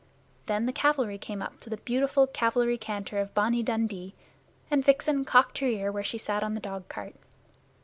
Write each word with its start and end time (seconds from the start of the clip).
Then 0.47 0.65
the 0.65 0.73
cavalry 0.73 1.19
came 1.19 1.43
up, 1.43 1.59
to 1.59 1.69
the 1.69 1.77
beautiful 1.77 2.25
cavalry 2.25 2.75
canter 2.79 3.19
of 3.19 3.35
"Bonnie 3.35 3.61
Dundee," 3.61 4.15
and 4.71 4.83
Vixen 4.83 5.25
cocked 5.25 5.59
her 5.59 5.67
ear 5.67 5.91
where 5.91 6.03
she 6.03 6.17
sat 6.17 6.41
on 6.41 6.55
the 6.55 6.59
dog 6.59 6.89
cart. 6.89 7.13